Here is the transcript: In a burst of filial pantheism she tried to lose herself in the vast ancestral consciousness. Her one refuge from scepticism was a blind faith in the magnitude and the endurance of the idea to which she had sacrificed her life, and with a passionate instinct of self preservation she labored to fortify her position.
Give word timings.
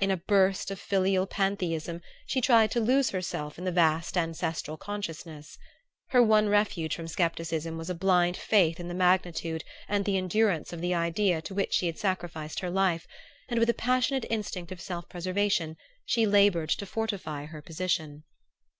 In 0.00 0.10
a 0.10 0.16
burst 0.16 0.72
of 0.72 0.80
filial 0.80 1.24
pantheism 1.28 2.00
she 2.26 2.40
tried 2.40 2.72
to 2.72 2.80
lose 2.80 3.10
herself 3.10 3.58
in 3.60 3.64
the 3.64 3.70
vast 3.70 4.16
ancestral 4.18 4.76
consciousness. 4.76 5.56
Her 6.08 6.20
one 6.20 6.48
refuge 6.48 6.96
from 6.96 7.06
scepticism 7.06 7.78
was 7.78 7.88
a 7.88 7.94
blind 7.94 8.36
faith 8.36 8.80
in 8.80 8.88
the 8.88 8.94
magnitude 8.94 9.62
and 9.88 10.04
the 10.04 10.16
endurance 10.16 10.72
of 10.72 10.80
the 10.80 10.94
idea 10.96 11.40
to 11.42 11.54
which 11.54 11.72
she 11.74 11.86
had 11.86 11.96
sacrificed 11.96 12.58
her 12.58 12.70
life, 12.72 13.06
and 13.48 13.60
with 13.60 13.70
a 13.70 13.72
passionate 13.72 14.26
instinct 14.28 14.72
of 14.72 14.80
self 14.80 15.08
preservation 15.08 15.76
she 16.04 16.26
labored 16.26 16.70
to 16.70 16.84
fortify 16.84 17.44
her 17.44 17.62
position. 17.62 18.24